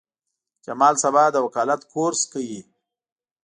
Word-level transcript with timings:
جمال 0.65 0.95
سبا 1.03 1.23
د 1.31 1.35
وکالت 1.45 1.81
کورس 1.91 2.21
کوي. 2.33 2.61